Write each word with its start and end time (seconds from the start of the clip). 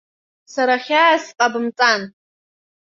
Сара 0.53 0.75
хьаас 0.85 1.23
сҟабымҵан. 1.25 2.01